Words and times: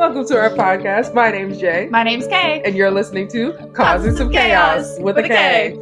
Welcome 0.00 0.26
to 0.28 0.38
our 0.38 0.48
podcast. 0.48 1.12
My 1.12 1.30
name's 1.30 1.58
Jay. 1.58 1.86
My 1.90 2.02
name's 2.02 2.26
Kay. 2.26 2.62
And 2.64 2.74
you're 2.74 2.90
listening 2.90 3.28
to 3.32 3.52
Causing 3.74 4.16
Some 4.16 4.30
Khaos, 4.30 4.98
with, 4.98 5.18
a 5.18 5.22
K. 5.22 5.76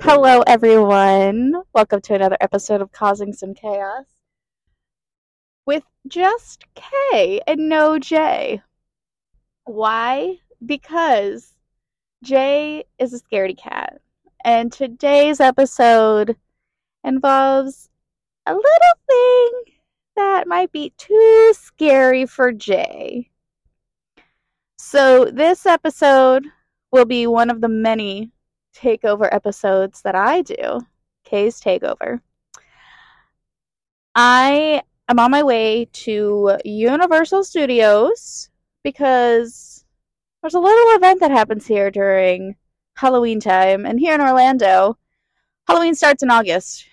Hello, 0.00 0.42
everyone. 0.46 1.52
Welcome 1.74 2.00
to 2.02 2.14
another 2.14 2.36
episode 2.40 2.80
of 2.80 2.92
Causing 2.92 3.32
Some 3.32 3.54
Khaos 3.54 4.04
with 5.66 5.82
just 6.06 6.64
K 6.76 7.40
and 7.44 7.68
no 7.68 7.98
J. 7.98 8.62
Why? 9.64 10.36
Because 10.64 11.54
Jay 12.22 12.84
is 13.00 13.12
a 13.12 13.20
scaredy 13.20 13.58
cat. 13.58 14.00
And 14.44 14.72
today's 14.72 15.40
episode 15.40 16.36
involves 17.02 17.90
a 18.46 18.54
little 18.54 18.94
thing 19.08 19.71
that 20.42 20.48
might 20.48 20.72
be 20.72 20.92
too 20.98 21.54
scary 21.56 22.26
for 22.26 22.50
Jay. 22.50 23.30
So, 24.76 25.26
this 25.26 25.66
episode 25.66 26.44
will 26.90 27.04
be 27.04 27.28
one 27.28 27.48
of 27.48 27.60
the 27.60 27.68
many 27.68 28.32
takeover 28.76 29.28
episodes 29.30 30.02
that 30.02 30.16
I 30.16 30.42
do, 30.42 30.80
Kay's 31.22 31.60
Takeover. 31.60 32.22
I 34.16 34.82
am 35.08 35.20
on 35.20 35.30
my 35.30 35.44
way 35.44 35.88
to 35.92 36.58
Universal 36.64 37.44
Studios 37.44 38.50
because 38.82 39.84
there's 40.42 40.54
a 40.54 40.58
little 40.58 40.96
event 40.96 41.20
that 41.20 41.30
happens 41.30 41.68
here 41.68 41.92
during 41.92 42.56
Halloween 42.96 43.38
time. 43.38 43.86
And 43.86 44.00
here 44.00 44.16
in 44.16 44.20
Orlando, 44.20 44.98
Halloween 45.68 45.94
starts 45.94 46.24
in 46.24 46.32
August. 46.32 46.84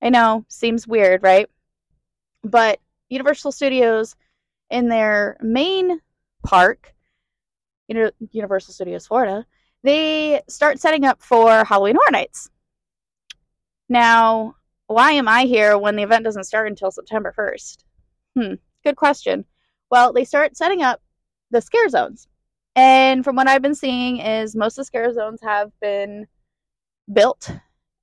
I 0.00 0.10
know, 0.10 0.44
seems 0.46 0.86
weird, 0.86 1.24
right? 1.24 1.48
But 2.42 2.80
Universal 3.08 3.52
Studios, 3.52 4.16
in 4.70 4.88
their 4.88 5.36
main 5.40 6.00
park, 6.44 6.94
Universal 7.88 8.74
Studios 8.74 9.06
Florida, 9.06 9.46
they 9.82 10.40
start 10.48 10.80
setting 10.80 11.04
up 11.04 11.22
for 11.22 11.64
Halloween 11.64 11.96
Horror 11.96 12.12
Nights. 12.12 12.48
Now, 13.88 14.56
why 14.86 15.12
am 15.12 15.28
I 15.28 15.44
here 15.44 15.76
when 15.76 15.96
the 15.96 16.02
event 16.02 16.24
doesn't 16.24 16.44
start 16.44 16.68
until 16.68 16.90
September 16.90 17.34
1st? 17.36 17.78
Hmm, 18.36 18.54
good 18.84 18.96
question. 18.96 19.44
Well, 19.90 20.12
they 20.12 20.24
start 20.24 20.56
setting 20.56 20.82
up 20.82 21.02
the 21.50 21.60
scare 21.60 21.88
zones. 21.88 22.28
And 22.74 23.22
from 23.22 23.36
what 23.36 23.48
I've 23.48 23.60
been 23.60 23.74
seeing 23.74 24.18
is 24.18 24.56
most 24.56 24.78
of 24.78 24.82
the 24.82 24.86
scare 24.86 25.12
zones 25.12 25.40
have 25.42 25.70
been 25.80 26.26
built 27.12 27.50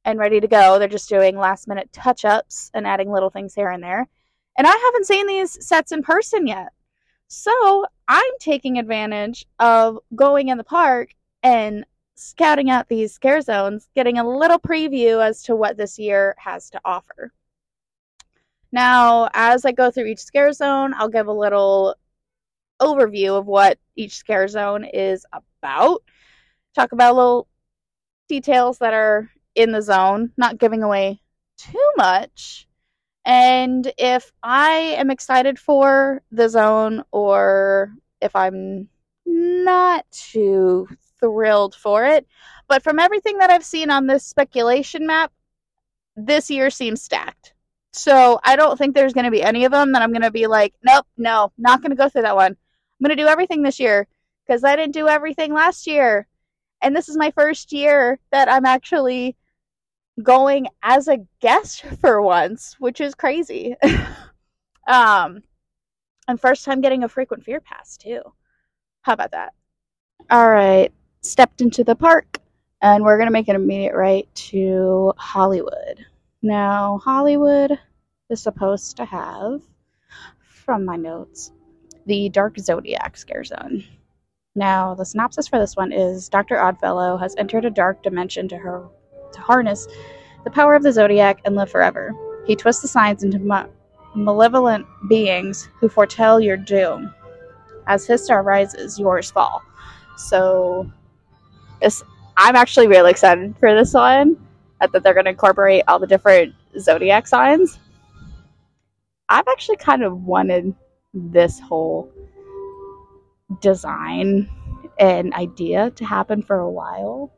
and 0.06 0.20
ready 0.20 0.40
to 0.40 0.48
go. 0.48 0.78
They're 0.78 0.88
just 0.88 1.10
doing 1.10 1.38
last 1.38 1.67
minute 1.67 1.92
touch 1.92 2.26
ups 2.26 2.70
and 2.73 2.86
adding 2.86 3.12
little 3.12 3.32
things 3.32 3.56
here 3.56 3.70
and 3.70 3.84
there. 3.84 4.08
And 4.60 4.68
I 4.68 4.76
haven't 4.76 5.06
seen 5.08 5.26
these 5.26 5.66
sets 5.66 5.94
in 5.94 6.04
person 6.04 6.46
yet. 6.46 6.74
So 7.30 7.86
I'm 8.10 8.34
taking 8.42 8.78
advantage 8.78 9.46
of 9.58 10.00
going 10.14 10.50
in 10.50 10.58
the 10.58 10.66
park 10.66 11.16
and 11.42 11.86
scouting 12.16 12.70
out 12.70 12.90
these 12.90 13.14
scare 13.14 13.40
zones, 13.40 13.88
getting 13.96 14.18
a 14.18 14.28
little 14.28 14.60
preview 14.60 15.26
as 15.26 15.44
to 15.44 15.56
what 15.56 15.78
this 15.78 15.98
year 15.98 16.36
has 16.38 16.70
to 16.72 16.82
offer. 16.84 17.32
Now, 18.74 19.30
as 19.34 19.64
I 19.64 19.72
go 19.72 19.92
through 19.92 20.08
each 20.08 20.20
scare 20.20 20.52
zone, 20.52 20.94
I'll 20.94 21.08
give 21.08 21.28
a 21.28 21.32
little 21.32 21.96
overview 22.82 23.40
of 23.40 23.46
what 23.46 23.80
each 23.96 24.16
scare 24.16 24.50
zone 24.50 24.84
is 24.84 25.26
about. 25.32 26.04
Talk 26.76 26.92
about 26.92 27.16
little 27.16 27.48
details 28.28 28.80
that 28.80 28.94
are 28.94 29.30
in 29.56 29.72
the 29.72 29.82
zone, 29.82 30.34
not 30.36 30.58
giving 30.58 30.84
away 30.84 31.22
too 31.58 31.92
much. 31.96 32.68
And 33.30 33.94
if 34.00 34.32
I 34.42 34.72
am 34.98 35.12
excited 35.12 35.60
for 35.60 36.24
the 36.32 36.50
zone 36.50 37.04
or 37.12 37.94
if 38.22 38.36
I'm 38.36 38.90
not 39.24 40.10
too 40.10 40.88
thrilled 41.20 41.76
for 41.76 42.06
it, 42.06 42.26
but 42.68 42.82
from 42.82 42.98
everything 42.98 43.38
that 43.38 43.52
I've 43.52 43.64
seen 43.64 43.92
on 43.92 44.08
this 44.08 44.26
speculation 44.26 45.06
map, 45.06 45.32
this 46.16 46.50
year 46.50 46.72
seems 46.72 47.04
stacked. 47.04 47.54
So 47.94 48.39
I 48.44 48.56
don't 48.56 48.80
think 48.80 48.95
there's 48.95 49.14
going 49.14 49.26
to 49.26 49.32
be 49.32 49.44
any 49.44 49.64
of 49.66 49.72
them 49.72 49.92
that 49.92 50.02
I'm 50.02 50.12
going 50.12 50.23
to 50.23 50.32
be 50.32 50.48
like, 50.48 50.73
nope, 50.84 51.06
no, 51.16 51.52
not 51.56 51.84
going 51.84 51.92
to 51.92 51.95
go 51.95 52.10
through 52.10 52.23
that 52.23 52.36
one. 52.36 52.54
I'm 52.54 53.06
going 53.06 53.16
to 53.16 53.23
do 53.23 53.28
everything 53.28 53.62
this 53.62 53.80
year 53.80 54.08
because 54.48 54.64
I 54.64 54.76
didn't 54.76 54.95
do 54.95 55.08
everything 55.08 55.54
last 55.54 55.86
year. 55.86 56.26
And 56.82 56.95
this 56.95 57.08
is 57.08 57.16
my 57.16 57.30
first 57.30 57.73
year 57.73 58.18
that 58.32 58.52
I'm 58.52 58.66
actually 58.66 59.36
going 60.24 60.68
as 60.84 61.08
a 61.08 61.26
guest 61.40 61.84
for 62.02 62.22
once, 62.22 62.76
which 62.80 63.02
is 63.02 63.16
crazy. 63.16 63.76
um, 64.88 65.44
and 66.28 66.40
first 66.40 66.66
time 66.66 66.82
getting 66.82 67.04
a 67.04 67.10
frequent 67.10 67.44
fear 67.44 67.60
pass 67.60 67.98
too. 67.98 68.22
How 69.02 69.14
about 69.14 69.32
that? 69.32 69.54
All 70.30 70.50
right, 70.50 70.92
stepped 71.22 71.62
into 71.62 71.84
the 71.84 71.96
park, 71.96 72.40
and 72.82 73.04
we're 73.04 73.18
gonna 73.18 73.32
make 73.32 73.48
an 73.48 73.56
immediate 73.56 73.96
right 73.96 74.28
to 74.36 75.14
Hollywood. 75.18 76.06
Now, 76.42 77.00
Hollywood 77.04 77.80
is 78.30 78.42
supposed 78.42 78.98
to 78.98 79.06
have, 79.06 79.62
from 80.42 80.86
my 80.86 80.96
notes, 80.96 81.52
the 82.06 82.30
Dark 82.30 82.58
Zodiac 82.60 83.18
scare 83.18 83.44
zone. 83.44 83.84
Now, 84.56 84.94
the 84.94 85.06
synopsis 85.06 85.48
for 85.48 85.60
this 85.60 85.76
one 85.76 85.92
is 85.92 86.30
Dr. 86.30 86.58
Oddfellow 86.58 87.18
has 87.18 87.36
entered 87.38 87.66
a 87.66 87.70
dark 87.70 88.04
dimension 88.04 88.48
to 88.50 88.58
her 88.58 88.90
to 89.39 89.45
harness 89.45 89.88
the 90.44 90.52
power 90.52 90.76
of 90.76 90.83
the 90.83 90.92
zodiac 90.92 91.39
and 91.45 91.55
live 91.55 91.70
forever. 91.70 92.14
He 92.45 92.55
twists 92.55 92.82
the 92.82 92.88
signs 92.88 93.23
into 93.23 93.39
ma- 93.39 93.67
malevolent 94.16 94.86
beings 95.08 95.70
who 95.80 95.89
foretell 95.89 96.39
your 96.39 96.58
doom. 96.58 97.14
As 97.88 98.05
his 98.05 98.23
star 98.23 98.44
rises, 98.44 99.00
yours 99.00 99.32
fall. 99.32 99.61
So, 100.17 100.92
this 101.82 102.04
I'm 102.38 102.55
actually 102.55 102.88
really 102.88 103.11
excited 103.11 103.55
for 103.60 103.73
this 103.76 103.94
one. 103.94 104.38
That 104.80 105.04
they're 105.04 105.14
going 105.14 105.26
to 105.26 105.32
incorporate 105.32 105.83
all 105.88 106.00
the 106.00 106.08
different 106.08 106.54
zodiac 106.80 107.27
signs. 107.27 107.80
I've 109.27 109.48
actually 109.48 109.77
kind 109.77 110.04
of 110.04 110.23
wanted 110.23 110.73
this 111.14 111.60
whole 111.60 112.11
design 113.61 114.50
and 115.00 115.33
idea 115.33 115.92
to 115.92 116.06
happen 116.06 116.42
for 116.42 116.60
a 116.60 116.70
while. 116.70 117.33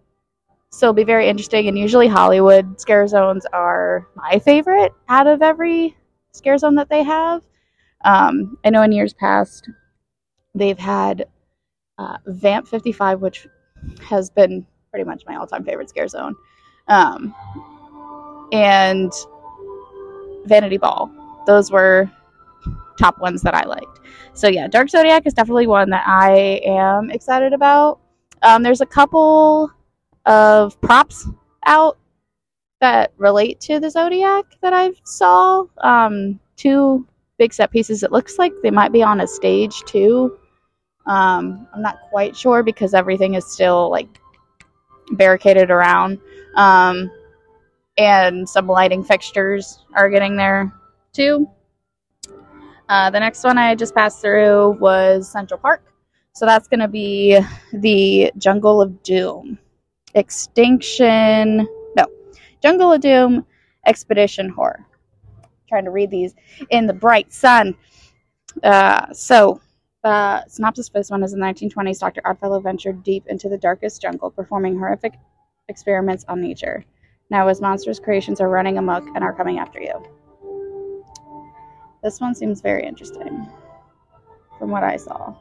So 0.72 0.88
it'll 0.88 0.94
be 0.94 1.04
very 1.04 1.28
interesting. 1.28 1.68
And 1.68 1.78
usually 1.78 2.08
Hollywood 2.08 2.80
scare 2.80 3.06
zones 3.08 3.46
are 3.52 4.08
my 4.16 4.40
favorite 4.40 4.94
out 5.10 5.28
of 5.28 5.42
every 5.42 5.98
scare 6.32 6.58
zone 6.58 6.76
that 6.76 6.90
they 6.90 7.04
have. 7.04 7.44
Um, 8.06 8.58
I 8.64 8.70
know 8.70 8.82
in 8.82 8.92
years 8.92 9.14
past 9.14 9.70
they've 10.56 10.80
had 10.80 11.26
uh, 11.98 12.18
Vamp 12.26 12.68
55, 12.68 13.22
which 13.22 13.48
has 14.02 14.30
been 14.30 14.66
pretty 14.90 15.04
much 15.04 15.24
my 15.28 15.36
all 15.36 15.46
time 15.46 15.64
favorite 15.64 15.90
scare 15.90 16.08
zone, 16.08 16.36
um, 16.88 17.36
and 18.52 19.12
Vanity 20.46 20.78
Ball. 20.78 21.12
Those 21.46 21.70
were 21.72 22.10
top 22.98 23.20
ones 23.20 23.42
that 23.42 23.54
I 23.54 23.66
liked. 23.66 24.00
So 24.34 24.48
yeah, 24.48 24.68
Dark 24.68 24.90
Zodiac 24.90 25.26
is 25.26 25.34
definitely 25.34 25.68
one 25.68 25.90
that 25.90 26.04
I 26.08 26.62
am 26.66 27.12
excited 27.12 27.54
about. 27.54 28.00
Um, 28.42 28.64
there's 28.64 28.82
a 28.82 28.86
couple 28.86 29.72
of 30.26 30.80
props 30.82 31.28
out 31.66 31.98
that 32.80 33.14
relate 33.18 33.60
to 33.62 33.80
the 33.80 33.90
Zodiac 33.90 34.46
that 34.62 34.74
I 34.74 34.92
saw. 35.04 35.66
Um, 35.80 36.40
two 36.58 37.08
big 37.38 37.54
set 37.54 37.72
pieces. 37.72 38.04
It 38.04 38.12
looks 38.12 38.38
like 38.38 38.54
they 38.64 38.72
might 38.72 38.92
be 38.92 39.04
on 39.04 39.22
a 39.22 39.28
stage 39.28 39.82
too. 39.84 40.38
Um, 41.08 41.68
I'm 41.74 41.82
not 41.82 42.00
quite 42.10 42.36
sure 42.36 42.64
because 42.64 42.94
everything 42.94 43.36
is 43.36 43.52
still 43.52 43.90
like 43.90 44.08
barricaded 45.12 45.72
around. 45.72 46.20
Um, 46.56 47.12
and 47.98 48.48
some 48.48 48.68
lighting 48.68 49.04
fixtures 49.04 49.84
are 49.94 50.10
getting 50.10 50.36
there 50.36 50.74
too. 51.14 51.50
Uh, 52.90 53.10
the 53.10 53.20
next 53.20 53.44
one 53.44 53.58
I 53.58 53.74
just 53.76 53.96
passed 53.96 54.22
through 54.22 54.78
was 54.80 55.32
Central 55.32 55.60
Park. 55.60 55.84
So 56.34 56.46
that's 56.46 56.68
going 56.68 56.80
to 56.80 56.88
be 56.88 57.40
the 57.74 58.32
Jungle 58.38 58.82
of 58.82 59.02
Doom. 59.04 59.58
Extinction. 60.16 61.68
No. 61.96 62.06
Jungle 62.62 62.94
of 62.94 63.02
Doom 63.02 63.46
Expedition 63.86 64.50
Horror. 64.50 64.86
trying 65.68 65.86
to 65.86 65.92
read 65.92 66.12
these 66.12 66.36
in 66.70 66.88
the 66.88 66.94
bright 66.94 67.32
sun. 67.32 67.76
Uh, 68.64 69.12
so, 69.14 69.62
the 70.04 70.46
synopsis 70.48 70.90
for 70.90 71.00
this 71.00 71.10
one 71.12 71.24
is 71.24 71.34
in 71.34 71.40
the 71.40 71.46
1920s, 71.46 72.00
Dr. 72.00 72.22
Oddfellow 72.26 72.60
ventured 72.60 73.04
deep 73.04 73.28
into 73.28 73.48
the 73.50 73.58
darkest 73.58 74.02
jungle, 74.02 74.32
performing 74.32 74.78
horrific 74.78 75.14
experiments 75.70 76.26
on 76.28 76.42
nature. 76.42 76.84
Now 77.30 77.48
his 77.48 77.62
monstrous 77.62 78.00
creations 78.00 78.42
are 78.42 78.50
running 78.50 78.78
amok 78.78 79.06
and 79.16 79.24
are 79.24 79.34
coming 79.34 79.60
after 79.60 79.80
you. 79.80 80.04
This 82.04 82.20
one 82.20 82.36
seems 82.36 82.62
very 82.62 82.84
interesting 82.84 83.48
from 84.60 84.72
what 84.72 84.84
I 84.84 84.98
saw. 84.98 85.36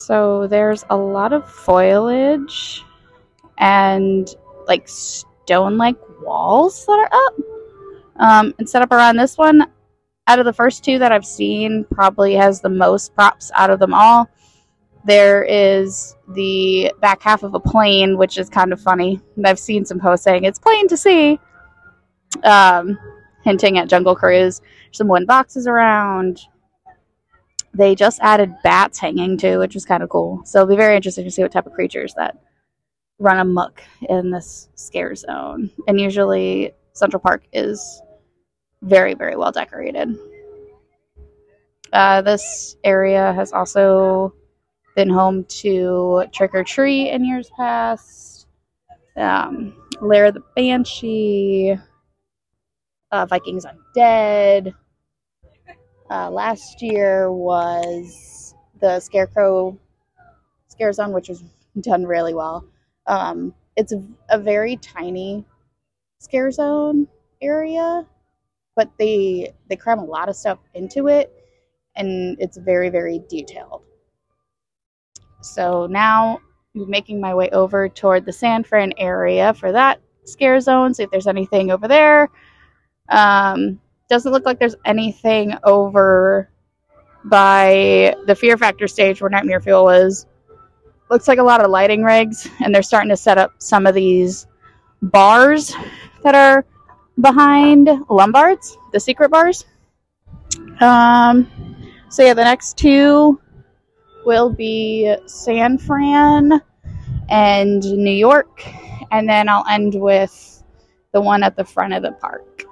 So 0.00 0.46
there's 0.46 0.84
a 0.88 0.96
lot 0.96 1.32
of 1.32 1.50
foliage 1.50 2.84
and 3.60 4.34
like 4.66 4.88
stone 4.88 5.76
like 5.76 5.96
walls 6.22 6.84
that 6.86 6.92
are 6.92 7.10
up. 7.12 7.34
Um, 8.16 8.54
and 8.58 8.68
set 8.68 8.82
up 8.82 8.92
around 8.92 9.16
this 9.16 9.38
one, 9.38 9.66
out 10.26 10.38
of 10.38 10.44
the 10.44 10.52
first 10.52 10.84
two 10.84 10.98
that 10.98 11.12
I've 11.12 11.24
seen, 11.24 11.86
probably 11.90 12.34
has 12.34 12.60
the 12.60 12.68
most 12.68 13.14
props 13.14 13.50
out 13.54 13.70
of 13.70 13.78
them 13.78 13.94
all. 13.94 14.28
There 15.06 15.42
is 15.42 16.14
the 16.34 16.92
back 17.00 17.22
half 17.22 17.42
of 17.42 17.54
a 17.54 17.60
plane, 17.60 18.18
which 18.18 18.36
is 18.36 18.50
kind 18.50 18.72
of 18.72 18.80
funny. 18.80 19.20
I've 19.44 19.58
seen 19.58 19.86
some 19.86 19.98
posts 19.98 20.24
saying 20.24 20.44
it's 20.44 20.58
plain 20.58 20.86
to 20.88 20.96
see, 20.98 21.40
um, 22.44 22.98
hinting 23.42 23.78
at 23.78 23.88
Jungle 23.88 24.14
Cruise. 24.14 24.60
Some 24.92 25.08
wooden 25.08 25.26
boxes 25.26 25.66
around. 25.66 26.40
They 27.72 27.94
just 27.94 28.20
added 28.20 28.54
bats 28.62 28.98
hanging 28.98 29.38
too, 29.38 29.58
which 29.58 29.76
is 29.76 29.86
kind 29.86 30.02
of 30.02 30.10
cool. 30.10 30.42
So 30.44 30.58
it'll 30.58 30.68
be 30.68 30.76
very 30.76 30.96
interesting 30.96 31.24
to 31.24 31.30
see 31.30 31.42
what 31.42 31.52
type 31.52 31.66
of 31.66 31.72
creatures 31.72 32.12
that 32.14 32.36
run 33.20 33.38
amok 33.38 33.82
in 34.08 34.30
this 34.30 34.68
scare 34.74 35.14
zone. 35.14 35.70
And 35.86 36.00
usually 36.00 36.72
Central 36.94 37.20
Park 37.20 37.44
is 37.52 38.02
very, 38.82 39.14
very 39.14 39.36
well 39.36 39.52
decorated. 39.52 40.16
Uh, 41.92 42.22
this 42.22 42.76
area 42.82 43.32
has 43.34 43.52
also 43.52 44.34
been 44.96 45.10
home 45.10 45.44
to 45.44 46.24
Trick 46.32 46.52
or 46.54 46.64
Treat 46.64 47.10
in 47.10 47.24
years 47.24 47.50
past, 47.56 48.46
um, 49.16 49.74
Lair 50.00 50.26
of 50.26 50.34
the 50.34 50.42
Banshee, 50.56 51.76
uh, 53.12 53.26
Vikings 53.26 53.66
Undead. 53.66 54.72
Uh, 56.10 56.30
last 56.30 56.80
year 56.80 57.30
was 57.30 58.54
the 58.80 58.98
Scarecrow 58.98 59.78
Scare 60.68 60.92
Zone, 60.92 61.12
which 61.12 61.28
was 61.28 61.44
done 61.80 62.04
really 62.04 62.34
well. 62.34 62.64
Um, 63.06 63.54
it's 63.76 63.92
a, 64.28 64.38
very 64.38 64.76
tiny 64.76 65.44
scare 66.18 66.50
zone 66.50 67.08
area, 67.40 68.06
but 68.76 68.90
they 68.98 69.52
they 69.68 69.76
cram 69.76 69.98
a 69.98 70.04
lot 70.04 70.28
of 70.28 70.36
stuff 70.36 70.58
into 70.74 71.08
it, 71.08 71.32
and 71.96 72.36
it's 72.40 72.58
very 72.58 72.90
very 72.90 73.20
detailed. 73.28 73.82
So 75.42 75.86
now 75.86 76.40
I'm 76.76 76.90
making 76.90 77.20
my 77.20 77.34
way 77.34 77.48
over 77.50 77.88
toward 77.88 78.26
the 78.26 78.32
San 78.32 78.64
Fran 78.64 78.92
area 78.98 79.54
for 79.54 79.72
that 79.72 80.00
scare 80.24 80.60
zone. 80.60 80.94
See 80.94 81.02
if 81.02 81.10
there's 81.10 81.26
anything 81.26 81.70
over 81.70 81.88
there. 81.88 82.28
Um, 83.08 83.80
doesn't 84.08 84.32
look 84.32 84.44
like 84.44 84.58
there's 84.58 84.76
anything 84.84 85.54
over 85.64 86.50
by 87.24 88.14
the 88.26 88.34
Fear 88.34 88.56
Factor 88.56 88.88
stage 88.88 89.20
where 89.20 89.30
Nightmare 89.30 89.60
Fuel 89.60 89.88
is. 89.90 90.26
Looks 91.10 91.26
like 91.26 91.38
a 91.38 91.42
lot 91.42 91.60
of 91.60 91.70
lighting 91.72 92.04
rigs, 92.04 92.48
and 92.62 92.72
they're 92.72 92.82
starting 92.82 93.10
to 93.10 93.16
set 93.16 93.36
up 93.36 93.54
some 93.58 93.84
of 93.84 93.96
these 93.96 94.46
bars 95.02 95.74
that 96.22 96.36
are 96.36 96.64
behind 97.20 97.90
Lombards, 98.08 98.78
the 98.92 99.00
secret 99.00 99.28
bars. 99.28 99.64
Um, 100.80 101.50
so 102.10 102.22
yeah, 102.22 102.34
the 102.34 102.44
next 102.44 102.76
two 102.76 103.40
will 104.24 104.50
be 104.50 105.12
San 105.26 105.78
Fran 105.78 106.60
and 107.28 107.82
New 107.82 108.10
York, 108.12 108.64
and 109.10 109.28
then 109.28 109.48
I'll 109.48 109.66
end 109.68 110.00
with 110.00 110.62
the 111.12 111.20
one 111.20 111.42
at 111.42 111.56
the 111.56 111.64
front 111.64 111.92
of 111.92 112.02
the 112.02 112.12
park. 112.12 112.62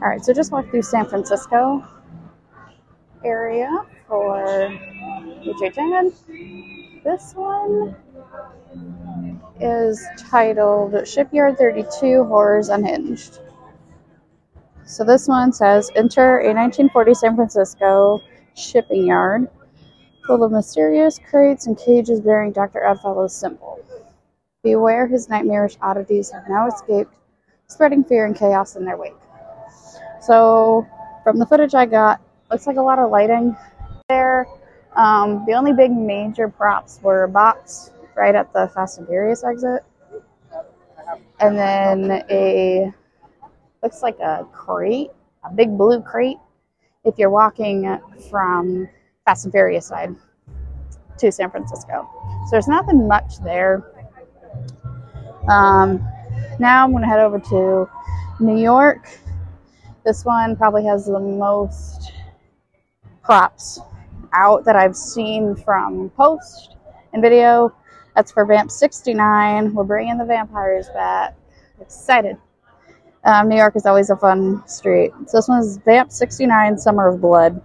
All 0.00 0.08
right, 0.08 0.24
so 0.24 0.32
just 0.32 0.52
walked 0.52 0.70
through 0.70 0.82
San 0.82 1.06
Francisco 1.06 1.86
area 3.22 3.68
for 4.08 4.70
HHN. 5.44 6.73
This 7.04 7.34
one 7.34 7.94
is 9.60 10.02
titled 10.16 11.06
Shipyard 11.06 11.58
32 11.58 12.24
Horrors 12.24 12.70
Unhinged. 12.70 13.40
So 14.86 15.04
this 15.04 15.28
one 15.28 15.52
says 15.52 15.90
Enter 15.96 16.38
a 16.38 16.54
1940 16.54 17.14
San 17.14 17.36
Francisco 17.36 18.22
shipping 18.54 19.06
yard 19.06 19.50
full 20.26 20.42
of 20.42 20.52
mysterious 20.52 21.20
crates 21.28 21.66
and 21.66 21.76
cages 21.76 22.22
bearing 22.22 22.52
Dr. 22.52 22.80
Oddfellow's 22.80 23.34
symbol. 23.34 23.84
Beware 24.62 25.06
his 25.06 25.28
nightmarish 25.28 25.76
oddities 25.82 26.30
have 26.30 26.48
now 26.48 26.68
escaped, 26.68 27.12
spreading 27.66 28.02
fear 28.02 28.24
and 28.24 28.34
chaos 28.34 28.76
in 28.76 28.84
their 28.86 28.96
wake. 28.96 29.12
So, 30.22 30.86
from 31.22 31.38
the 31.38 31.44
footage 31.44 31.74
I 31.74 31.84
got, 31.84 32.22
looks 32.50 32.66
like 32.66 32.78
a 32.78 32.82
lot 32.82 32.98
of 32.98 33.10
lighting 33.10 33.54
there. 34.08 34.46
Um, 34.96 35.44
the 35.46 35.54
only 35.54 35.72
big 35.72 35.90
major 35.90 36.48
props 36.48 37.00
were 37.02 37.24
a 37.24 37.28
box 37.28 37.90
right 38.16 38.34
at 38.34 38.52
the 38.52 38.70
Fast 38.74 38.98
and 38.98 39.08
Furious 39.08 39.42
exit, 39.42 39.82
and 41.40 41.58
then 41.58 42.24
a 42.30 42.92
looks 43.82 44.02
like 44.02 44.18
a 44.20 44.46
crate, 44.52 45.10
a 45.44 45.52
big 45.52 45.76
blue 45.76 46.00
crate. 46.00 46.38
If 47.04 47.18
you're 47.18 47.30
walking 47.30 47.98
from 48.30 48.88
Fast 49.24 49.44
and 49.44 49.52
Furious 49.52 49.86
side 49.86 50.14
to 51.18 51.32
San 51.32 51.50
Francisco, 51.50 52.08
so 52.44 52.50
there's 52.52 52.68
nothing 52.68 53.08
much 53.08 53.40
there. 53.42 53.90
Um, 55.48 56.06
now 56.60 56.84
I'm 56.84 56.92
going 56.92 57.02
to 57.02 57.08
head 57.08 57.20
over 57.20 57.40
to 57.40 57.90
New 58.38 58.62
York. 58.62 59.08
This 60.04 60.24
one 60.24 60.54
probably 60.54 60.84
has 60.84 61.06
the 61.06 61.18
most 61.18 62.12
props 63.22 63.80
out 64.34 64.64
that 64.64 64.76
I've 64.76 64.96
seen 64.96 65.56
from 65.56 66.10
post 66.10 66.76
and 67.12 67.22
video. 67.22 67.74
That's 68.14 68.30
for 68.30 68.44
Vamp 68.44 68.70
69. 68.70 69.74
We're 69.74 69.84
bringing 69.84 70.18
the 70.18 70.24
vampires 70.24 70.88
back. 70.90 71.34
Excited. 71.80 72.36
Um, 73.24 73.48
New 73.48 73.56
York 73.56 73.74
is 73.74 73.86
always 73.86 74.10
a 74.10 74.16
fun 74.16 74.66
street. 74.68 75.12
So 75.26 75.38
this 75.38 75.48
one 75.48 75.60
is 75.60 75.78
Vamp 75.78 76.12
69 76.12 76.78
Summer 76.78 77.08
of 77.08 77.20
Blood. 77.20 77.60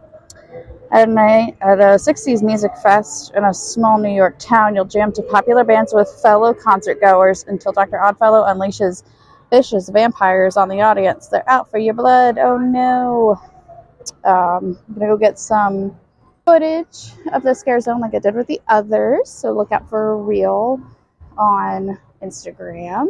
At 0.92 1.08
a 1.08 1.12
night 1.12 1.56
at 1.62 1.80
a 1.80 2.00
60s 2.00 2.42
music 2.42 2.72
fest 2.82 3.34
in 3.36 3.44
a 3.44 3.54
small 3.54 4.00
New 4.00 4.10
York 4.10 4.40
town, 4.40 4.76
you'll 4.76 4.86
jam 4.86 5.12
to 5.12 5.22
popular 5.22 5.64
bands 5.64 5.94
with 5.94 6.10
fellow 6.24 6.52
concert 6.52 7.00
goers 7.00 7.46
until 7.48 7.72
Dr. 7.72 8.02
Oddfellow 8.02 8.44
unleashes 8.48 9.04
vicious 9.52 9.90
vampires 9.90 10.58
on 10.58 10.68
the 10.68 10.82
audience. 10.82 11.28
They're 11.28 11.48
out 11.48 11.70
for 11.70 11.78
your 11.78 11.94
blood. 11.94 12.40
Oh 12.40 12.58
no. 12.58 13.40
Um, 14.24 14.80
I'm 14.88 14.94
gonna 14.96 15.08
go 15.12 15.18
get 15.18 15.38
some 15.38 15.96
footage 16.50 17.12
of 17.32 17.44
the 17.44 17.54
scare 17.54 17.80
zone 17.80 18.02
like 18.02 18.16
I 18.16 18.20
did 18.20 18.34
with 18.34 18.48
the 18.48 18.60
others. 18.68 19.30
So 19.30 19.52
look 19.52 19.72
out 19.72 19.88
for 19.88 20.14
a 20.14 20.16
reel 20.16 20.82
on 21.38 22.00
Instagram. 22.24 23.08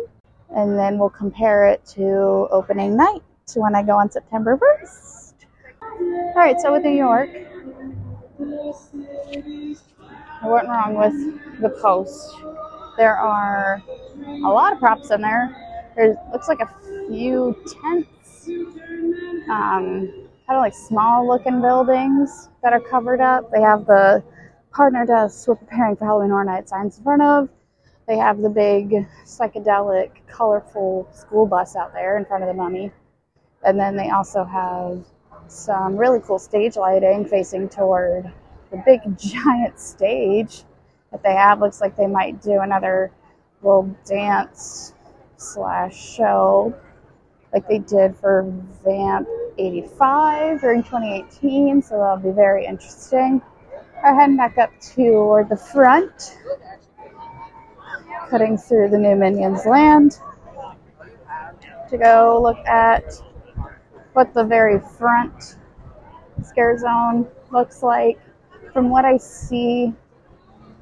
And 0.54 0.78
then 0.78 1.00
we'll 1.00 1.10
compare 1.10 1.68
it 1.68 1.86
to 1.96 2.50
opening 2.52 2.98
night 2.98 3.22
to 3.48 3.62
when 3.62 3.76
I 3.76 3.84
go 3.84 3.94
on 3.94 4.12
September 4.12 4.58
1st. 4.58 5.34
All 5.82 6.34
right, 6.36 6.60
so 6.60 6.74
with 6.74 6.84
New 6.84 6.92
York, 6.92 7.30
I 10.42 10.48
went 10.48 10.68
wrong 10.68 10.96
with 10.96 11.62
the 11.62 11.70
post. 11.82 12.36
There 12.98 13.16
are 13.16 13.82
a 14.28 14.50
lot 14.50 14.74
of 14.74 14.80
props 14.80 15.12
in 15.12 15.22
there. 15.22 15.56
There 15.96 16.18
looks 16.34 16.50
like 16.50 16.60
a 16.60 17.08
few 17.08 17.56
tents, 17.82 18.50
um, 19.50 20.29
kind 20.50 20.58
of 20.58 20.64
like 20.64 20.74
small 20.74 21.28
looking 21.28 21.62
buildings 21.62 22.50
that 22.64 22.74
are 22.74 22.80
covered 22.80 23.22
up. 23.22 23.52
They 23.52 23.62
have 23.62 23.86
the 23.86 24.24
partner 24.72 25.06
desks 25.06 25.48
we're 25.48 25.54
preparing 25.54 25.96
for 25.96 26.06
Halloween 26.06 26.32
Horror 26.32 26.46
Night 26.46 26.68
signs 26.68 26.98
in 26.98 27.04
front 27.04 27.22
of. 27.22 27.50
They 28.08 28.18
have 28.18 28.42
the 28.42 28.50
big 28.50 29.06
psychedelic, 29.26 30.10
colorful 30.28 31.08
school 31.14 31.46
bus 31.46 31.76
out 31.76 31.94
there 31.94 32.18
in 32.18 32.26
front 32.26 32.42
of 32.42 32.48
the 32.48 32.56
mummy. 32.56 32.92
And 33.64 33.80
then 33.80 33.96
they 33.96 34.10
also 34.10 34.44
have 34.44 35.06
some 35.46 35.96
really 35.96 36.20
cool 36.20 36.40
stage 36.40 36.78
lighting 36.78 37.26
facing 37.26 37.70
toward 37.70 38.32
the 38.72 38.82
big 38.84 39.02
giant 39.20 39.80
stage 39.80 40.64
that 41.12 41.22
they 41.22 41.34
have. 41.34 41.60
Looks 41.60 41.80
like 41.80 41.96
they 41.96 42.08
might 42.08 42.42
do 42.42 42.62
another 42.62 43.12
little 43.62 43.96
dance 44.04 44.96
slash 45.38 45.96
show 45.96 46.74
like 47.54 47.68
they 47.68 47.80
did 47.80 48.16
for 48.16 48.52
Vamp 48.84 49.28
85 49.60 50.62
during 50.62 50.84
2018. 50.84 51.82
So 51.82 52.00
that'll 52.00 52.18
be 52.18 52.36
very 52.36 52.66
interesting. 52.66 53.42
We're 54.02 54.16
heading 54.16 54.38
back 54.38 54.58
up 54.58 54.72
toward 54.80 55.50
the 55.50 55.58
front, 55.58 56.38
cutting 58.30 58.58
through 58.58 58.90
the 58.90 58.98
new 58.98 59.16
Minions 59.16 59.66
land 59.66 60.20
to 61.90 61.98
go 61.98 62.40
look 62.42 62.60
at 62.68 63.04
what 64.14 64.34
the 64.34 64.44
very 64.44 64.80
front 64.80 65.58
scare 66.44 66.78
zone 66.78 67.28
looks 67.52 67.84
like. 67.84 68.20
From 68.74 68.90
what 68.90 69.04
I 69.04 69.18
see, 69.18 69.94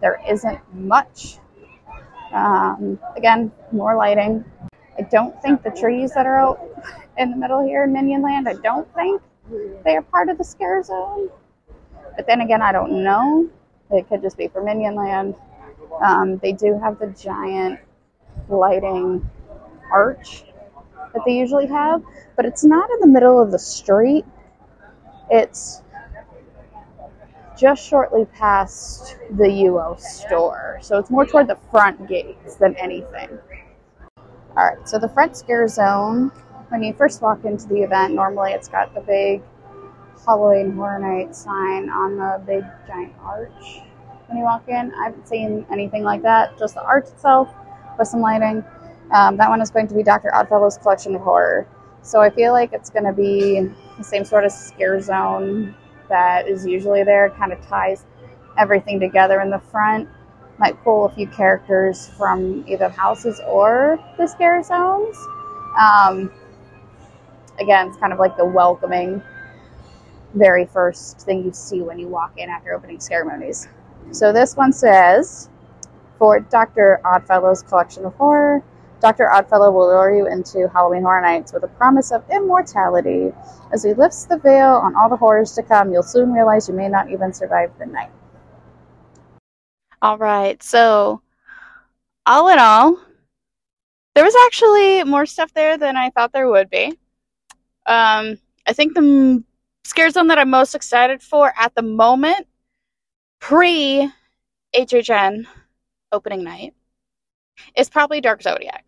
there 0.02 0.22
isn't 0.30 0.60
much. 0.74 1.38
Um, 2.34 3.00
again, 3.16 3.52
more 3.72 3.96
lighting. 3.96 4.44
I 4.98 5.04
don't 5.04 5.40
think 5.42 5.64
the 5.64 5.72
trees 5.72 6.14
that 6.14 6.26
are 6.26 6.40
out 6.40 6.60
in 7.18 7.32
the 7.32 7.38
middle 7.38 7.64
here 7.64 7.84
in 7.84 7.94
Minion 7.94 8.22
Land, 8.22 8.48
I 8.50 8.54
don't 8.54 8.92
think 8.96 9.22
they 9.84 9.96
are 9.96 10.02
part 10.02 10.30
of 10.30 10.38
the 10.38 10.44
scare 10.44 10.82
zone. 10.84 11.30
But 12.16 12.26
then 12.28 12.42
again, 12.42 12.62
I 12.62 12.72
don't 12.72 13.04
know. 13.04 13.50
It 13.92 14.10
could 14.10 14.22
just 14.22 14.38
be 14.38 14.48
for 14.48 14.64
Minion 14.64 14.96
Land. 14.96 15.36
Um, 16.04 16.38
they 16.38 16.52
do 16.52 16.80
have 16.80 17.00
the 17.00 17.08
giant 17.08 17.80
lighting 18.50 19.30
arch 19.92 20.44
that 21.14 21.22
they 21.26 21.34
usually 21.38 21.68
have, 21.68 22.04
but 22.36 22.46
it's 22.46 22.64
not 22.64 22.90
in 22.90 23.00
the 23.00 23.08
middle 23.08 23.42
of 23.42 23.52
the 23.52 23.60
street. 23.60 24.26
It's 25.30 25.82
just 27.58 27.88
shortly 27.88 28.26
past 28.26 29.18
the 29.32 29.46
UO 29.46 30.00
store. 30.00 30.80
So 30.82 31.00
it's 31.00 31.10
more 31.10 31.26
toward 31.26 31.48
the 31.48 31.58
front 31.72 32.08
gates 32.08 32.56
than 32.56 32.76
anything. 32.76 33.40
All 34.58 34.64
right, 34.64 34.90
so 34.90 34.98
the 34.98 35.10
front 35.10 35.38
scare 35.38 35.68
zone, 35.68 36.32
when 36.70 36.82
you 36.82 36.92
first 36.92 37.22
walk 37.22 37.46
into 37.46 37.68
the 37.68 37.84
event, 37.84 38.16
normally 38.16 38.54
it's 38.54 38.68
got 38.68 38.92
the 38.96 39.02
big 39.02 39.44
Halloween 40.26 40.72
Horror 40.72 40.98
Night 40.98 41.36
sign 41.36 41.92
on 41.92 42.18
the 42.18 42.42
big 42.44 42.64
giant 42.88 43.14
arch 43.22 43.82
when 44.26 44.40
you 44.40 44.44
walk 44.44 44.68
in. 44.68 44.92
I 44.96 45.04
haven't 45.04 45.28
seen 45.28 45.64
anything 45.72 46.02
like 46.02 46.24
that, 46.24 46.58
just 46.58 46.74
the 46.74 46.82
arch 46.82 47.06
itself 47.06 47.54
with 48.00 48.08
some 48.08 48.20
lighting. 48.20 48.64
Um, 49.12 49.38
that 49.38 49.48
one 49.48 49.62
is 49.62 49.70
going 49.70 49.88
to 49.90 49.94
be 49.94 50.02
Dr. 50.02 50.32
Oddfellow's 50.34 50.80
Collection 50.80 51.14
of 51.14 51.22
Horror. 51.22 51.68
So 52.02 52.22
I 52.22 52.32
feel 52.32 52.52
like 52.52 52.74
it's 52.74 52.90
going 52.90 53.06
to 53.06 53.14
be 53.14 53.70
the 54.00 54.04
same 54.04 54.26
sort 54.26 54.44
of 54.44 54.52
scare 54.52 55.00
zone 55.00 55.76
that 56.10 56.48
is 56.48 56.66
usually 56.66 57.04
there, 57.04 57.30
kind 57.38 57.54
of 57.54 57.62
ties 57.68 58.08
everything 58.58 59.00
together 59.00 59.40
in 59.40 59.52
the 59.52 59.60
front. 59.60 60.10
Might 60.60 60.82
pull 60.84 61.06
a 61.06 61.10
few 61.10 61.28
characters 61.28 62.10
from 62.18 62.64
either 62.68 62.90
houses 62.90 63.40
or 63.48 64.00
the 64.18 64.28
scare 64.28 64.64
zones. 64.64 65.18
Um, 65.80 66.32
again, 67.60 67.90
it's 67.90 67.98
kind 67.98 68.12
of 68.12 68.20
like 68.20 68.38
the 68.38 68.46
welcoming, 68.46 69.22
very 70.34 70.66
first 70.66 71.22
thing 71.22 71.44
you 71.44 71.54
see 71.54 71.82
when 71.82 72.00
you 72.00 72.08
walk 72.08 72.34
in 72.38 72.50
after 72.50 72.74
opening 72.74 73.00
ceremonies. 73.00 73.68
So 74.12 74.34
this 74.34 74.56
one 74.56 74.74
says, 74.74 75.50
for 76.18 76.40
Dr. 76.40 77.00
Oddfellow's 77.06 77.62
collection 77.62 78.06
of 78.06 78.16
horror, 78.16 78.64
Dr. 79.00 79.32
Oddfellow 79.32 79.70
will 79.72 79.88
lure 79.88 80.16
you 80.16 80.28
into 80.28 80.68
Halloween 80.70 81.04
Horror 81.04 81.22
Nights 81.22 81.54
with 81.54 81.64
a 81.64 81.68
promise 81.68 82.12
of 82.12 82.24
immortality. 82.32 83.32
As 83.72 83.84
he 83.84 83.94
lifts 83.94 84.26
the 84.26 84.40
veil 84.40 84.70
on 84.70 84.96
all 84.96 85.10
the 85.10 85.18
horrors 85.18 85.52
to 85.54 85.62
come, 85.62 85.92
you'll 85.92 86.02
soon 86.02 86.34
realize 86.34 86.68
you 86.68 86.74
may 86.74 86.90
not 86.90 87.12
even 87.12 87.32
survive 87.32 87.72
the 87.78 87.86
night. 87.86 88.10
All 90.02 90.18
right, 90.18 90.62
so 90.62 91.22
all 92.26 92.50
in 92.50 92.60
all, 92.60 93.00
there 94.14 94.24
was 94.24 94.36
actually 94.46 95.04
more 95.04 95.26
stuff 95.26 95.54
there 95.54 95.78
than 95.78 95.98
I 95.98 96.12
thought 96.12 96.34
there 96.34 96.50
would 96.50 96.70
be. 96.70 96.88
Um, 97.88 98.38
I 98.68 98.74
think 98.74 98.94
the 98.94 99.44
scare 99.86 100.10
zone 100.10 100.28
that 100.28 100.38
I'm 100.38 100.50
most 100.50 100.76
excited 100.76 101.24
for 101.24 101.52
at 101.58 101.74
the 101.74 101.82
moment, 101.82 102.48
pre 103.40 104.12
HHN 104.76 105.46
opening 106.12 106.44
night, 106.44 106.76
is 107.76 107.90
probably 107.90 108.22
Dark 108.22 108.44
Zodiac. 108.44 108.86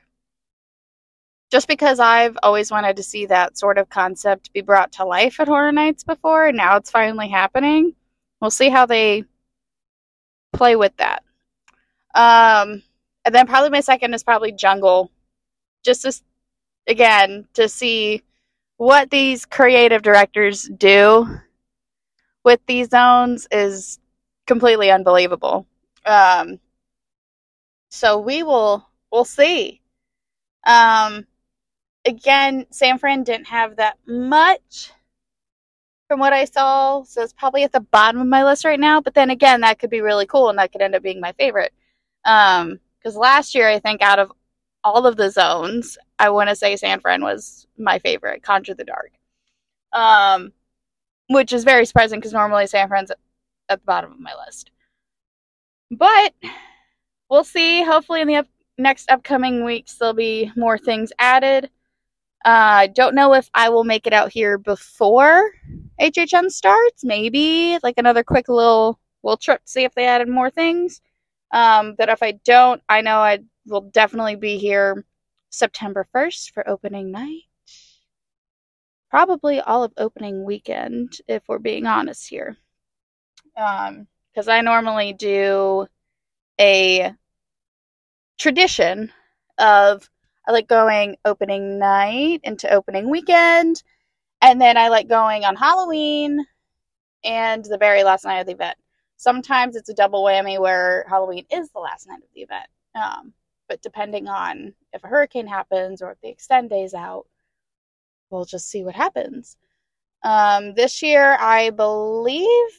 Just 1.50 1.68
because 1.68 2.00
I've 2.00 2.38
always 2.44 2.70
wanted 2.70 2.98
to 2.98 3.04
see 3.04 3.26
that 3.26 3.58
sort 3.58 3.80
of 3.80 3.90
concept 3.90 4.54
be 4.54 4.62
brought 4.62 4.92
to 4.94 5.06
life 5.06 5.40
at 5.40 5.48
Horror 5.48 5.72
Nights 5.72 6.04
before, 6.04 6.46
and 6.46 6.58
now 6.58 6.76
it's 6.76 6.92
finally 6.92 7.30
happening. 7.30 7.96
We'll 8.42 8.52
see 8.52 8.70
how 8.70 8.86
they 8.86 9.24
play 10.54 10.76
with 10.76 10.96
that. 10.98 11.24
Um, 12.16 12.84
and 13.26 13.34
then 13.34 13.48
probably 13.48 13.70
my 13.70 13.82
second 13.82 14.14
is 14.14 14.24
probably 14.24 14.52
Jungle. 14.52 15.12
Just 15.84 16.02
to, 16.02 16.14
again, 16.88 17.48
to 17.54 17.70
see 17.70 18.24
what 18.78 19.10
these 19.10 19.46
creative 19.46 20.02
directors 20.02 20.64
do 20.64 21.28
with 22.44 22.60
these 22.66 22.90
zones 22.90 23.48
is 23.52 24.00
completely 24.48 24.90
unbelievable. 24.92 25.66
Um, 26.06 26.60
so 27.90 28.20
we 28.20 28.44
will 28.44 28.88
we'll 29.12 29.26
see. 29.26 29.82
Um, 30.66 31.26
again, 32.06 32.66
San 32.70 32.98
Fran 32.98 33.24
didn't 33.24 33.48
have 33.48 33.78
that 33.78 33.98
much 34.06 34.92
from 36.10 36.20
what 36.20 36.34
I 36.34 36.46
saw, 36.46 37.04
so 37.04 37.22
it's 37.22 37.34
probably 37.34 37.64
at 37.64 37.72
the 37.72 37.80
bottom 37.80 38.20
of 38.20 38.28
my 38.28 38.44
list 38.44 38.66
right 38.66 38.80
now. 38.80 39.00
But 39.00 39.14
then 39.14 39.30
again, 39.30 39.62
that 39.62 39.78
could 39.78 39.92
be 39.92 40.02
really 40.02 40.26
cool, 40.26 40.50
and 40.50 40.58
that 40.58 40.72
could 40.72 40.82
end 40.82 40.96
up 40.96 41.04
being 41.04 41.22
my 41.22 41.32
favorite. 41.34 41.72
Um, 42.26 42.80
because 42.98 43.16
last 43.16 43.56
year, 43.56 43.70
I 43.70 43.80
think 43.80 44.02
out 44.02 44.20
of 44.20 44.32
all 44.84 45.06
of 45.06 45.16
the 45.16 45.30
zones, 45.30 45.98
I 46.18 46.32
want 46.32 46.50
to 46.50 46.56
say 46.56 46.76
San 46.76 47.00
Fran 47.00 47.22
was 47.22 47.68
my 47.78 48.00
favorite, 48.00 48.44
Conjure 48.44 48.74
the 48.74 48.84
Dark. 48.84 49.12
Um, 49.94 50.52
which 51.28 51.54
is 51.54 51.64
very 51.64 51.86
surprising 51.86 52.20
because 52.20 52.34
normally 52.34 52.66
San 52.66 52.88
Fran's 52.88 53.12
at 53.12 53.18
the 53.80 53.86
bottom 53.86 54.12
of 54.12 54.20
my 54.20 54.34
list. 54.46 54.72
But 55.92 56.34
we'll 57.30 57.44
see. 57.44 57.84
Hopefully, 57.84 58.22
in 58.22 58.28
the 58.28 58.38
up- 58.38 58.48
next 58.80 59.12
upcoming 59.12 59.64
weeks, 59.64 59.96
there'll 59.96 60.16
be 60.16 60.52
more 60.56 60.80
things 60.80 61.14
added. 61.20 61.70
I 62.44 62.86
uh, 62.86 62.88
don't 62.96 63.16
know 63.16 63.36
if 63.36 63.50
I 63.54 63.70
will 63.70 63.84
make 63.84 64.08
it 64.08 64.14
out 64.14 64.32
here 64.32 64.58
before 64.58 65.52
HHN 66.00 66.52
starts. 66.52 67.04
Maybe 67.04 67.78
like 67.84 67.98
another 67.98 68.24
quick 68.24 68.50
little 68.50 69.00
little 69.24 69.38
trip 69.38 69.64
to 69.64 69.72
see 69.72 69.84
if 69.84 69.94
they 69.96 70.06
added 70.06 70.30
more 70.30 70.50
things. 70.50 71.02
Um, 71.52 71.96
but 71.98 72.10
if 72.10 72.24
I 72.24 72.34
don't, 72.46 72.82
I 72.88 73.02
know 73.02 73.18
I 73.18 73.40
will 73.66 73.82
definitely 73.82 74.36
be 74.36 74.58
here 74.58 75.06
September 75.50 76.06
1st 76.16 76.54
for 76.54 76.68
opening 76.68 77.12
night. 77.12 77.44
Probably 79.10 79.60
all 79.60 79.84
of 79.84 79.92
opening 79.98 80.46
weekend, 80.46 81.18
if 81.28 81.44
we're 81.48 81.58
being 81.60 81.88
honest 81.88 82.30
here. 82.30 82.58
Um, 83.58 84.08
because 84.32 84.48
I 84.48 84.62
normally 84.62 85.14
do 85.14 85.88
a 86.60 87.14
tradition 88.38 89.12
of 89.58 90.08
I 90.48 90.52
like 90.52 90.68
going 90.68 91.18
opening 91.26 91.78
night 91.78 92.42
into 92.44 92.72
opening 92.72 93.10
weekend, 93.10 93.84
and 94.42 94.62
then 94.62 94.78
I 94.78 94.90
like 94.90 95.08
going 95.08 95.46
on 95.46 95.56
Halloween 95.56 96.46
and 97.24 97.64
the 97.66 97.78
very 97.78 98.04
last 98.04 98.26
night 98.26 98.40
of 98.40 98.48
the 98.48 98.54
event. 98.54 98.78
Sometimes 99.18 99.76
it's 99.76 99.90
a 99.90 99.94
double 99.94 100.24
whammy 100.24 100.60
where 100.60 101.06
Halloween 101.10 101.46
is 101.52 101.70
the 101.72 101.80
last 101.80 102.08
night 102.08 102.20
of 102.20 102.30
the 102.34 102.42
event. 102.42 102.68
Um, 102.96 103.34
but 103.68 103.82
depending 103.82 104.28
on 104.28 104.74
if 104.94 105.04
a 105.04 105.08
hurricane 105.08 105.48
happens 105.48 106.02
or 106.02 106.12
if 106.12 106.22
they 106.22 106.30
extend 106.30 106.70
days 106.70 106.94
out, 106.94 107.28
we'll 108.30 108.46
just 108.46 108.70
see 108.70 108.84
what 108.84 108.96
happens. 108.96 109.58
Um, 110.24 110.74
this 110.74 111.02
year, 111.02 111.38
I 111.40 111.70
believe 111.72 112.70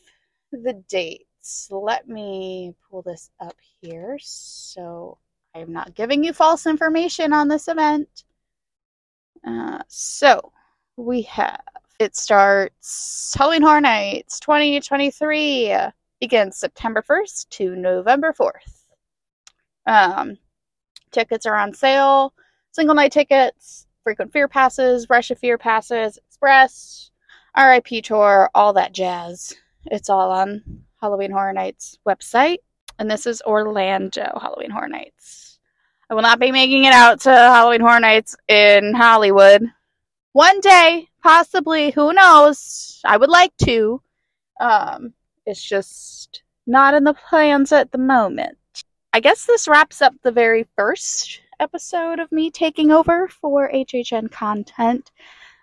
the 0.53 0.83
dates. 0.89 1.69
Let 1.71 2.09
me 2.09 2.75
pull 2.91 3.03
this 3.03 3.31
up 3.41 3.57
here 3.81 4.19
so 4.21 5.19
I'm 5.55 5.73
not 5.73 5.95
giving 5.95 6.23
you 6.23 6.33
false 6.33 6.67
information 6.67 7.33
on 7.33 7.49
this 7.49 7.69
event. 7.69 8.25
Uh, 9.47 9.79
so 9.89 10.53
we 10.97 11.23
have 11.23 11.61
it 11.99 12.17
starts 12.17 13.35
Halloween 13.37 13.63
Horror 13.63 13.83
Nights 13.83 14.41
2023 14.41 15.77
begins 16.19 16.57
September 16.57 17.03
1st 17.03 17.49
to 17.51 17.77
November 17.77 18.33
4th. 18.33 18.87
Um, 19.87 20.39
tickets 21.11 21.45
are 21.47 21.57
on 21.57 21.75
sale. 21.75 22.33
Single 22.73 22.95
night 22.95 23.13
tickets, 23.13 23.87
frequent 24.03 24.33
fear 24.33 24.49
passes, 24.49 25.11
rush 25.11 25.31
of 25.31 25.39
fear 25.39 25.59
passes, 25.59 26.19
express, 26.19 27.11
RIP 27.57 28.03
tour, 28.03 28.49
all 28.55 28.73
that 28.75 28.93
jazz. 28.93 29.55
It's 29.87 30.09
all 30.09 30.31
on 30.31 30.63
Halloween 31.01 31.33
Horror 31.33 31.53
Nights 31.53 31.99
website. 32.09 32.59
And 32.99 33.11
this 33.11 33.27
is 33.27 33.43
Orlando 33.43 34.39
Halloween 34.41 34.71
Horror 34.71 34.89
Nights. 34.89 35.59
I 36.09 36.15
will 36.15 36.23
not 36.23 36.39
be 36.39 36.53
making 36.53 36.85
it 36.85 36.93
out 36.93 37.21
to 37.23 37.31
Halloween 37.31 37.81
Horror 37.81 38.01
Nights 38.01 38.37
in 38.49 38.95
Hollywood. 38.95 39.65
One 40.33 40.61
day, 40.61 41.09
possibly, 41.23 41.91
who 41.91 42.13
knows? 42.13 43.01
I 43.05 43.17
would 43.17 43.31
like 43.31 43.57
to. 43.65 44.01
Um, 44.61 45.13
it's 45.45 45.63
just 45.63 46.43
not 46.67 46.95
in 46.95 47.03
the 47.03 47.15
plans 47.15 47.73
at 47.73 47.91
the 47.91 47.99
moment. 47.99 48.57
I 49.13 49.19
guess 49.19 49.45
this 49.45 49.67
wraps 49.67 50.01
up 50.01 50.15
the 50.23 50.31
very 50.31 50.69
first 50.77 51.41
episode 51.59 52.21
of 52.21 52.31
me 52.31 52.51
taking 52.51 52.93
over 52.93 53.27
for 53.27 53.71
HHN 53.73 54.31
content. 54.31 55.11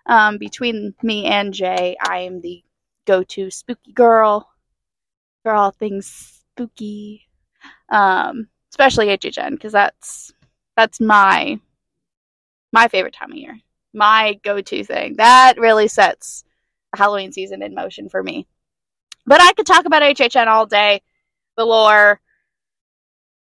Um, 0.06 0.38
between 0.38 0.94
me 1.02 1.26
and 1.26 1.54
Jay, 1.54 1.96
I 2.02 2.20
am 2.20 2.42
the 2.42 2.62
go 3.06 3.24
to 3.24 3.50
spooky 3.50 3.94
girl 3.94 4.50
for 5.44 5.54
all 5.54 5.72
things 5.72 6.42
spooky. 6.52 7.30
Um, 7.90 8.50
especially 8.72 9.08
HHN, 9.08 9.52
because 9.52 9.72
that's 9.72 10.34
that's 10.76 11.00
my 11.00 11.58
my 12.74 12.90
favorite 12.90 13.14
time 13.14 13.32
of 13.32 13.38
year. 13.38 13.58
My 13.98 14.40
go 14.44 14.62
to 14.62 14.84
thing. 14.84 15.16
That 15.18 15.56
really 15.58 15.88
sets 15.88 16.44
Halloween 16.96 17.32
season 17.32 17.64
in 17.64 17.74
motion 17.74 18.10
for 18.10 18.22
me. 18.22 18.48
But 19.26 19.42
I 19.42 19.54
could 19.54 19.66
talk 19.66 19.86
about 19.86 20.04
HHN 20.04 20.48
all 20.48 20.68
day. 20.68 21.02
The 21.58 21.66
lore, 21.66 22.22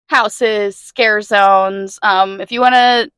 houses, 0.07 0.75
scare 0.75 1.21
zones. 1.21 1.99
Um, 2.01 2.41
if 2.41 2.51
you 2.51 2.59
want 2.59 2.73
to 2.73 3.11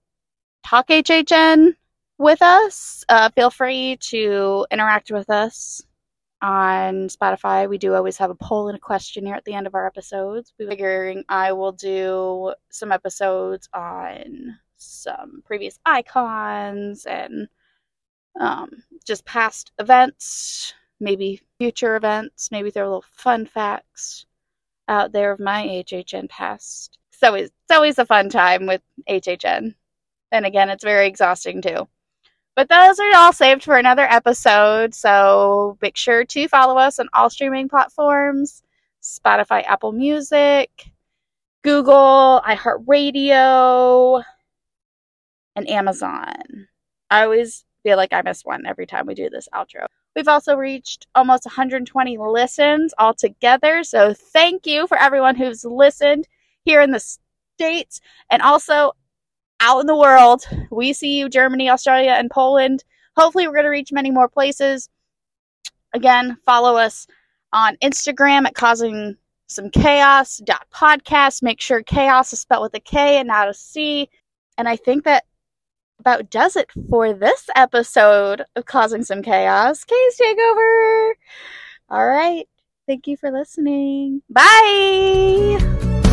talk 0.66 0.90
HHN 0.90 1.76
with 2.18 2.42
us, 2.42 3.06
uh, 3.08 3.30
feel 3.30 3.50
free 3.50 3.98
to 4.02 4.68
interact 4.70 5.10
with 5.10 5.30
us 5.30 5.82
on 6.42 7.08
Spotify. 7.08 7.70
We 7.70 7.78
do 7.78 7.94
always 7.94 8.18
have 8.18 8.30
a 8.30 8.36
poll 8.36 8.68
and 8.68 8.78
a 8.78 8.82
questionnaire 8.82 9.36
at 9.36 9.46
the 9.46 9.54
end 9.54 9.66
of 9.66 9.76
our 9.76 9.88
episodes. 9.88 10.54
We're 10.60 10.70
figuring 10.70 11.24
I 11.30 11.54
will 11.54 11.72
do 11.72 12.54
some 12.70 12.92
episodes 12.92 13.70
on 13.74 14.58
some 15.00 15.42
previous 15.46 15.80
icons 15.86 17.06
and 17.06 17.48
um, 18.40 18.70
just 19.06 19.26
past 19.26 19.72
events 19.80 20.74
maybe 21.00 21.42
future 21.58 21.96
events, 21.96 22.52
maybe 22.52 22.72
throw 22.72 22.84
a 22.84 22.88
little 22.88 23.06
fun 23.14 23.46
facts 23.46 24.26
out 24.88 25.12
there 25.12 25.32
of 25.32 25.40
my 25.40 25.66
HHN 25.66 26.30
past. 26.30 26.98
It's 27.12 27.22
it's 27.24 27.72
always 27.72 28.00
a 28.00 28.06
fun 28.06 28.30
time 28.30 28.66
with 28.66 28.82
HHN. 29.10 29.76
And 30.32 30.46
again, 30.46 30.70
it's 30.70 30.84
very 30.84 31.08
exhausting 31.08 31.62
too. 31.62 31.88
But 32.56 32.70
those 32.70 33.00
are 33.00 33.16
all 33.16 33.34
saved 33.34 33.64
for 33.64 33.78
another 33.78 34.04
episode. 34.04 34.94
So 34.94 35.78
make 35.82 35.96
sure 35.96 36.26
to 36.26 36.48
follow 36.48 36.78
us 36.78 37.00
on 37.00 37.10
all 37.14 37.30
streaming 37.30 37.70
platforms 37.70 38.64
Spotify, 39.02 39.64
Apple 39.66 39.94
Music, 39.94 40.92
Google, 41.64 42.42
iHeartRadio, 42.46 44.24
and 45.56 45.70
Amazon. 45.70 46.68
I 47.10 47.24
always 47.24 47.66
feel 47.84 47.98
like 47.98 48.14
I 48.14 48.22
miss 48.22 48.44
one 48.44 48.66
every 48.66 48.86
time 48.86 49.06
we 49.06 49.16
do 49.16 49.30
this 49.30 49.48
outro. 49.54 49.86
We've 50.16 50.28
also 50.28 50.56
reached 50.56 51.08
almost 51.16 51.46
120 51.46 52.18
listens 52.18 52.94
altogether. 52.98 53.84
So 53.84 54.14
thank 54.14 54.66
you 54.66 54.88
for 54.88 54.98
everyone 54.98 55.36
who's 55.36 55.64
listened 55.64 56.28
here 56.66 56.82
in 56.82 56.92
the 56.92 57.00
States 57.58 58.02
and 58.30 58.42
also 58.42 58.94
out 59.60 59.80
in 59.80 59.88
the 59.88 59.96
world. 59.96 60.44
We 60.72 60.94
see 60.94 61.18
you, 61.18 61.30
Germany, 61.30 61.70
Australia, 61.70 62.12
and 62.12 62.30
Poland. 62.30 62.84
Hopefully, 63.16 63.48
we're 63.48 63.54
going 63.54 63.66
to 63.66 63.70
reach 63.70 63.92
many 63.92 64.12
more 64.12 64.30
places. 64.30 64.90
Again, 65.94 66.38
follow 66.46 66.78
us 66.78 67.08
on 67.52 67.76
Instagram 67.78 68.46
at 68.46 68.56
causing 68.56 69.18
some 69.48 69.70
chaos 69.72 70.40
podcast. 70.74 71.44
Make 71.44 71.60
sure 71.60 71.82
chaos 71.82 72.32
is 72.32 72.40
spelled 72.40 72.64
with 72.64 72.76
a 72.76 72.80
K 72.80 73.18
and 73.18 73.28
not 73.28 73.50
a 73.50 73.54
C. 73.54 74.10
And 74.58 74.68
I 74.68 74.76
think 74.76 75.04
that 75.06 75.26
about 76.00 76.30
does 76.30 76.56
it 76.56 76.72
for 76.90 77.14
this 77.14 77.50
episode 77.56 78.44
of 78.56 78.66
Causing 78.66 79.04
Some 79.04 79.22
Khaos. 79.22 79.86
Kay's 79.86 80.20
Takeover. 80.20 81.14
All 81.90 82.06
right. 82.06 82.48
Thank 82.88 83.08
you 83.08 83.18
for 83.18 83.32
listening. 83.32 84.22
Bye. 84.30 86.06